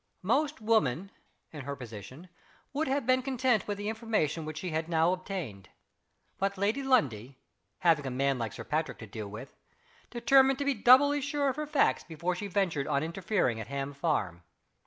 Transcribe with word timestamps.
Most 0.23 0.61
women, 0.61 1.11
in 1.51 1.61
her 1.61 1.75
position, 1.75 2.27
would 2.73 2.87
have 2.87 3.05
been 3.05 3.21
content 3.21 3.67
with 3.67 3.77
the 3.77 3.87
information 3.87 4.45
which 4.45 4.57
she 4.57 4.71
had 4.71 4.89
now 4.89 5.11
obtained. 5.13 5.69
But 6.39 6.57
Lady 6.57 6.81
Lundie 6.81 7.37
having 7.81 8.07
a 8.07 8.09
man 8.09 8.39
like 8.39 8.53
Sir 8.53 8.63
Patrick 8.63 8.97
to 8.97 9.05
deal 9.05 9.27
with 9.27 9.53
determined 10.09 10.57
to 10.57 10.65
be 10.65 10.73
doubly 10.73 11.21
sure 11.21 11.49
of 11.49 11.55
her 11.57 11.67
facts 11.67 12.03
before 12.03 12.33
she 12.35 12.47
ventured 12.47 12.87
on 12.87 13.03
interfering 13.03 13.59
at 13.59 13.67
Ham 13.67 13.93
Farm. 13.93 14.41